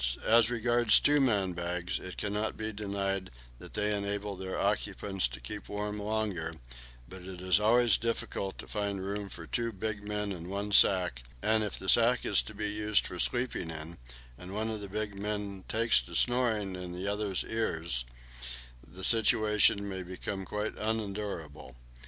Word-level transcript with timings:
As 0.25 0.49
regards 0.49 0.99
two 0.99 1.21
man 1.21 1.53
bags, 1.53 1.99
it 1.99 2.17
cannot 2.17 2.57
be 2.57 2.73
denied 2.73 3.29
that 3.59 3.73
they 3.73 3.95
enable 3.95 4.35
their 4.35 4.59
occupants 4.59 5.27
to 5.27 5.39
keep 5.39 5.69
warm 5.69 5.99
longer; 5.99 6.53
but 7.07 7.21
it 7.21 7.39
is 7.39 7.59
always 7.59 7.97
difficult 7.97 8.57
to 8.57 8.67
find 8.67 9.05
room 9.05 9.29
for 9.29 9.45
two 9.45 9.71
big 9.71 10.01
men 10.01 10.31
in 10.31 10.49
one 10.49 10.71
sack, 10.71 11.21
and 11.43 11.63
if 11.63 11.77
the 11.77 11.87
sack 11.87 12.25
is 12.25 12.41
to 12.41 12.55
be 12.55 12.67
used 12.71 13.05
for 13.05 13.19
sleeping 13.19 13.69
in, 13.69 13.99
and 14.39 14.55
one 14.55 14.71
of 14.71 14.81
the 14.81 14.89
big 14.89 15.13
men 15.13 15.65
takes 15.67 16.01
to 16.01 16.15
snoring 16.15 16.75
into 16.75 16.97
the 16.97 17.07
other's 17.07 17.43
ear, 17.47 17.85
the 18.83 19.03
situation 19.03 19.87
may 19.87 20.01
become 20.01 20.45
quite 20.45 20.75
unendurable. 20.79 21.75